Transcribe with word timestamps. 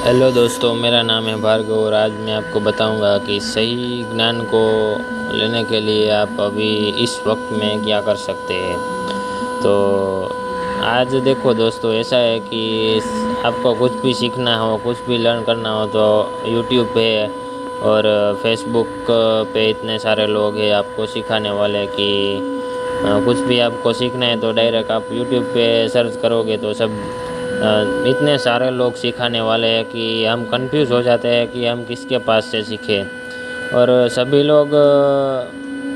Hello 0.00 0.30
दोस्तों, 0.32 0.72
मेरा 0.74 1.00
नाम 1.02 1.24
है 1.24 1.34
भार्गव 1.40 1.74
और 1.76 1.94
आज 1.94 2.12
मैं 2.18 2.32
आपको 2.32 2.60
बताऊँगा 2.60 3.16
कि 3.18 3.38
सही 3.40 4.04
ज्ञान 4.12 4.40
को 4.52 4.62
लेने 5.36 5.62
के 5.64 5.80
लिए 5.80 6.08
आप 6.10 6.40
अभी 6.40 6.68
इस 7.02 7.18
वक्त 7.26 7.52
में 7.52 7.84
क्या 7.84 8.00
कर 8.00 8.16
सकते 8.16 8.54
हैं। 8.54 8.76
तो 9.62 9.74
आज 10.84 11.14
देखो 11.24 11.54
दोस्तों, 11.54 11.92
ऐसा 11.94 12.16
है 12.16 12.38
कि 12.40 13.00
आपको 13.44 13.74
कुछ 13.74 14.00
भी 14.02 14.14
सीखना 14.14 14.56
हो, 14.56 14.76
कुछ 14.84 15.04
भी 15.08 15.18
लर्न 15.18 15.42
करना 15.44 15.70
हो 15.70 15.86
तो 15.86 16.04
यूट्यूब 16.48 16.86
पे 16.94 17.26
और 17.82 18.38
फेसबुक 18.42 19.06
पे 19.54 19.68
इतने 19.70 19.98
सारे 19.98 20.26
लोग 20.26 20.56
हैं 20.56 20.72
आपको 20.74 21.06
सिखाने 21.06 21.50
वाले 21.60 21.86
कि 21.88 22.38
कुछ 23.26 23.36
भी 23.38 23.58
आपको 23.60 23.92
सीखना 23.92 24.26
है 24.26 24.40
तो 24.40 24.52
डायरेक्ट 24.52 24.90
आप 24.90 25.12
यूट्यूब 25.12 25.44
पे 25.54 25.66
सर्च 25.88 26.16
करोगे 26.22 26.56
तो 26.56 26.72
सब 26.74 26.98
इतने 27.60 28.36
सारे 28.38 28.70
लोग 28.70 28.94
सिखाने 28.94 29.40
वाले 29.40 29.68
हैं 29.68 29.84
कि 29.84 30.24
हम 30.24 30.44
कंफ्यूज 30.44 30.92
हो 30.92 31.00
जाते 31.02 31.28
हैं 31.28 31.46
कि 31.48 31.66
हम 31.66 31.82
किसके 31.84 32.18
पास 32.18 32.44
से 32.44 32.62
सीखें। 32.62 33.06
और 33.74 34.08
सभी 34.08 34.42
लोग 34.42 34.72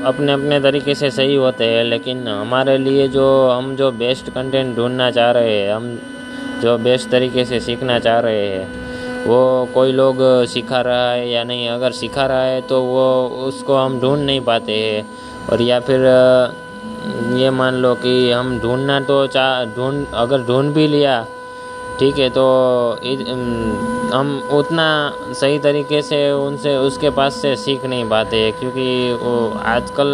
अपने 0.05 0.31
अपने 0.31 0.59
तरीके 0.59 0.95
से 0.95 1.09
सही 1.11 1.35
होते 1.35 1.65
हैं, 1.65 1.83
लेकिन 1.83 2.27
हमारे 2.27 2.77
लिए 2.77 3.07
जो 3.07 3.25
हम 3.49 3.75
जो 3.75 3.91
बेस्ट 3.93 4.29
कंटेंट 4.29 4.75
ढूंढना 4.75 5.09
चाह 5.11 5.31
रहे 5.31 5.57
हैं, 5.57 5.73
हम 5.73 5.97
जो 6.61 6.77
बेस्ट 6.77 7.09
तरीके 7.09 7.45
से 7.45 7.59
सीखना 7.59 7.97
चाह 7.99 8.19
रहे 8.19 8.47
हैं, 8.47 9.25
वो 9.25 9.67
कोई 9.73 9.91
लोग 9.91 10.17
सिखा 10.47 10.81
रहा 10.81 11.11
है 11.11 11.29
या 11.29 11.43
नहीं। 11.43 11.67
अगर 11.69 11.91
सिखा 11.93 12.25
रहा 12.25 12.43
है 12.43 12.61
तो 12.61 12.81
वो 12.83 13.05
उसको 13.47 13.75
हम 13.75 13.99
ढूंढ 14.01 14.19
नहीं 14.19 14.41
पाते 14.41 14.73
हैं। 14.73 15.05
और 15.49 15.61
या 15.61 15.79
फिर 15.79 16.05
ये 17.37 17.49
मान 17.51 17.75
लो 17.75 17.93
कि 17.95 18.31
हम 18.31 18.59
ढूंढना 18.59 18.99
तो 18.99 19.25
चाह, 19.27 19.63
ढूंढ, 19.65 20.05
अगर 20.13 20.41
ढूंढ 20.43 20.73
भी 20.73 20.87
लिया 20.87 21.25
ठीक 21.99 22.17
है 22.19 22.29
तो 22.29 22.43
हम 24.13 24.27
उतना 24.53 24.87
सही 25.33 25.59
तरीके 25.59 26.01
से 26.01 26.19
उनसे, 26.31 26.75
उसके 26.77 27.09
पास 27.09 27.35
से 27.41 27.55
सीख 27.55 27.85
नहीं 27.85 28.07
पाते 28.09 28.51
क्योंकि 28.59 28.87
वो 29.21 29.37
आजकल 29.65 30.11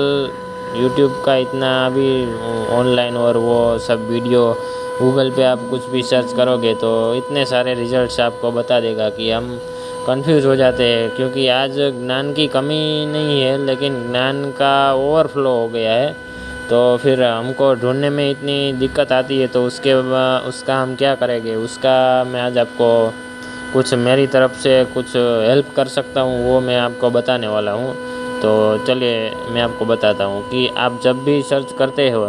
यूट्यूब 0.75 1.21
का 1.25 1.35
इतना 1.37 1.71
अभी 1.85 2.11
ऑनलाइन 2.75 3.17
और 3.17 3.37
वो 3.37 3.57
सब 3.79 4.07
वीडियो 4.09 4.45
गूगल 5.01 5.31
पे 5.31 5.43
आप 5.43 5.67
कुछ 5.69 5.89
भी 5.89 6.01
सर्च 6.03 6.33
करोगे 6.33 6.73
तो 6.75 6.91
इतने 7.15 7.45
सारे 7.45 7.73
रिजल्ट्स 7.73 8.19
आपको 8.19 8.51
बता 8.51 8.79
देगा 8.79 9.09
कि 9.09 9.29
हम 9.31 9.47
कंफ्यूज 10.07 10.45
हो 10.45 10.55
जाते 10.55 10.83
हैं, 10.83 11.09
क्योंकि 11.15 11.47
आज 11.47 11.75
ज्ञान 11.77 12.31
की 12.33 12.47
कमी 12.47 13.05
नहीं 13.05 13.41
है, 13.41 13.57
लेकिन 13.65 14.01
ज्ञान 14.11 14.43
का 14.51 14.93
ओवरफ्लो 14.93 15.49
हो 15.51 15.67
गया 15.67 15.93
है। 15.93 16.15
तो 16.71 16.97
फिर 16.97 17.21
हमको 17.23 17.73
ढूँढने 17.75 18.09
में 18.09 18.29
इतनी 18.31 18.73
दिक्कत 18.73 19.11
आती 19.11 19.39
है 19.39 19.47
तो 19.47 19.63
उसके 19.65 19.93
उसका 20.47 20.75
हम 20.81 20.95
क्या 20.95 21.13
करेंगे? 21.15 21.55
उसका 21.55 22.23
मैं 22.23 22.41
आज 22.41 22.57
आपको 22.57 22.87
कुछ 23.73 23.93
मेरी 23.93 24.27
तरफ़ 24.27 24.53
से 24.59 24.83
कुछ 24.93 25.15
हेल्प 25.15 25.73
कर 25.75 25.87
सकता 25.87 26.21
हूँ, 26.21 26.45
वो 26.45 26.59
मैं 26.61 26.77
आपको 26.77 27.09
बताने 27.09 27.47
वाला 27.47 27.71
हूँ। 27.71 27.93
तो 28.41 28.85
चलिए, 28.85 29.29
मैं 29.49 29.61
आपको 29.61 29.85
बताता 29.85 30.23
हूँ 30.23 30.41
कि 30.49 30.67
आप 30.77 30.99
जब 31.03 31.23
भी 31.23 31.41
सर्च 31.41 31.75
करते 31.79 32.09
हो 32.09 32.25